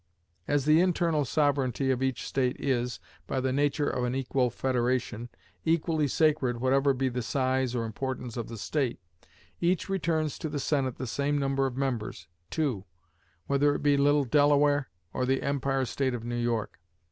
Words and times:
As 0.47 0.65
the 0.65 0.81
internal 0.81 1.25
sovereignty 1.25 1.91
of 1.91 2.01
each 2.01 2.25
state 2.25 2.59
is, 2.59 2.99
by 3.27 3.39
the 3.39 3.53
nature 3.53 3.87
of 3.87 4.03
an 4.03 4.15
equal 4.15 4.49
federation, 4.49 5.29
equally 5.63 6.07
sacred 6.07 6.57
whatever 6.59 6.95
be 6.95 7.07
the 7.07 7.21
size 7.21 7.75
or 7.75 7.85
importance 7.85 8.35
of 8.35 8.47
the 8.47 8.57
state, 8.57 8.99
each 9.59 9.89
returns 9.89 10.39
to 10.39 10.49
the 10.49 10.59
Senate 10.59 10.95
the 10.95 11.05
same 11.05 11.37
number 11.37 11.67
of 11.67 11.77
members 11.77 12.27
(two), 12.49 12.83
whether 13.45 13.75
it 13.75 13.83
be 13.83 13.95
little 13.95 14.23
Delaware 14.25 14.89
or 15.13 15.23
the 15.27 15.43
"Empire 15.43 15.85
State" 15.85 16.15
of 16.15 16.23
New 16.25 16.33
York. 16.35 16.79